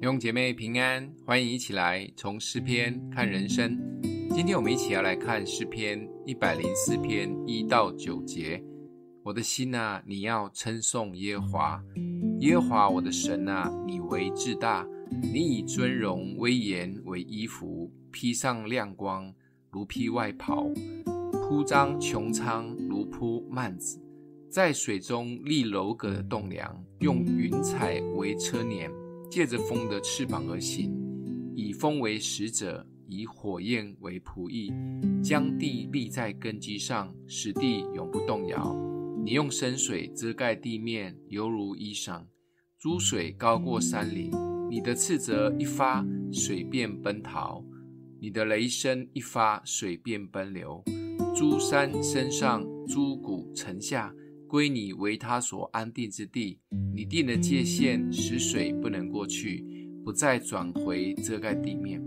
[0.00, 3.78] 弟兄姐妹平安，欢迎一起来从诗篇看人生。
[4.30, 8.64] 今天我们一起要来看诗篇一百零四篇一到九节。
[9.22, 11.84] 我的心啊，你要称颂耶和华，
[12.38, 14.88] 耶和华我的神啊，你为至大，
[15.20, 19.30] 你以尊荣威严为衣服，披上亮光
[19.68, 20.66] 如披外袍，
[21.30, 24.00] 铺张穹苍如铺幔子，
[24.48, 28.90] 在水中立楼阁的栋梁，用云彩为车辇。
[29.30, 30.92] 借着风的翅膀而行，
[31.54, 34.72] 以风为使者，以火焰为仆役，
[35.22, 38.76] 将地立在根基上，使地永不动摇。
[39.24, 42.24] 你用深水遮盖地面，犹如衣裳；
[42.76, 44.32] 诸水高过山岭。
[44.68, 47.64] 你的斥责一发，水便奔逃；
[48.20, 50.82] 你的雷声一发，水便奔流。
[51.36, 54.12] 诸山身上，诸谷沉下。
[54.50, 56.58] 归你为他所安定之地，
[56.92, 59.64] 你定的界限，使水不能过去，
[60.04, 62.02] 不再转回遮盖地面。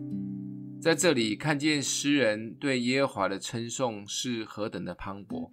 [0.81, 5.50] 在这里看见诗人对耶和华的称颂是何等的磅礴，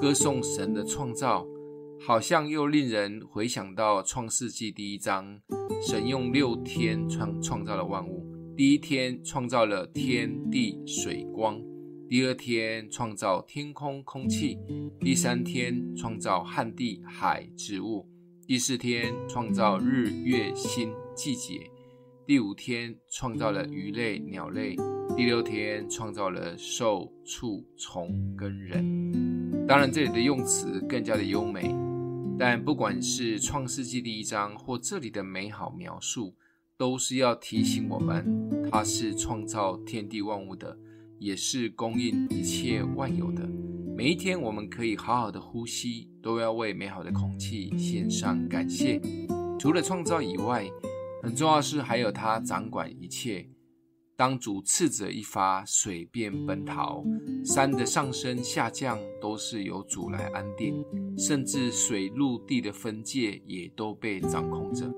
[0.00, 1.44] 歌颂神的创造，
[2.06, 5.40] 好像又令人回想到创世纪第一章，
[5.84, 8.24] 神用六天创创造了万物，
[8.56, 11.60] 第一天创造了天地水光。
[12.10, 14.58] 第二天创造天空空气，
[14.98, 18.08] 第三天创造旱地海植物，
[18.46, 21.70] 第四天创造日月星季节，
[22.26, 24.74] 第五天创造了鱼类鸟类，
[25.18, 29.66] 第六天创造了兽畜虫跟人。
[29.66, 31.76] 当然，这里的用词更加的优美，
[32.38, 36.34] 但不管是创世纪第一章或这里的美好描述，
[36.78, 40.74] 都是要提醒我们，他是创造天地万物的。
[41.18, 43.48] 也是供应一切万有的。
[43.96, 49.00] 每一天，我们可以好好的呼吸，都要为美好的空气献上感谢。
[49.58, 50.64] 除了创造以外，
[51.22, 53.48] 很重要的是还有他掌管一切。
[54.16, 57.04] 当主斥责一发，水便奔逃；
[57.44, 60.84] 山的上升下降都是由主来安定，
[61.16, 64.92] 甚至水陆地的分界也都被掌控着。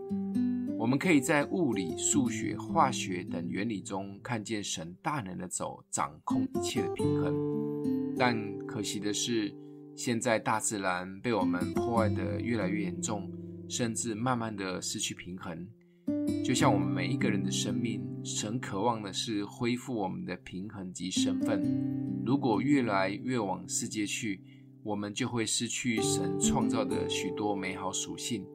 [0.81, 9.55] 我们可以在物理、数学、化学等原理中看见神大能的手掌控一切的平衡，但可惜的是，
[9.95, 13.31] 现在大自然被我们破坏得越来越严重，
[13.69, 15.69] 甚至慢慢的失去平衡。
[16.43, 21.63] 就像我们每一个人的生命，神渴望的是恢复我们的平衡及身份。
[22.25, 24.41] 如果越来越往世界去，
[24.83, 28.47] 我们就会失去神创造的许多美好属性。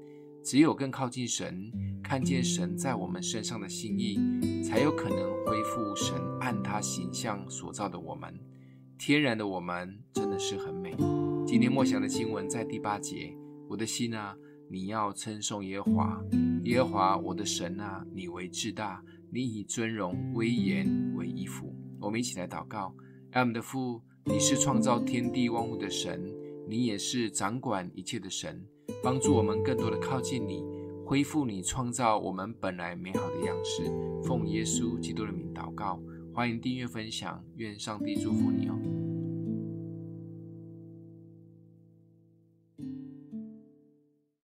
[0.46, 1.72] 只有更靠近神，
[2.04, 4.20] 看见神在我们身上的心意，
[4.62, 8.32] 才有可能恢复神按他形象所造的我们。
[8.96, 10.96] 天然的我们真的是很美。
[11.48, 13.36] 今天默想的经文在第八节：
[13.68, 14.38] 我的心啊，
[14.70, 16.24] 你要称颂耶和华，
[16.62, 21.76] 耶和华我的神啊，你为至大，你以尊荣威严为衣服。
[22.00, 22.96] 我们一起来祷告：
[23.32, 26.32] 爱我们的父，你是创造天地万物的神，
[26.70, 28.64] 你也是掌管一切的神。
[29.06, 30.66] 帮助我们更多的靠近你，
[31.06, 33.84] 恢复你创造我们本来美好的样式。
[34.24, 36.00] 奉耶稣基督的名祷告，
[36.34, 38.95] 欢迎订阅分享，愿上帝祝福你哦。